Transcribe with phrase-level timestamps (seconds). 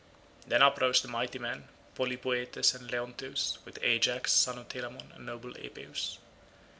[0.47, 5.27] Then uprose the two mighty men Polypoetes and Leonteus, with Ajax son of Telamon and
[5.27, 6.17] noble Epeus.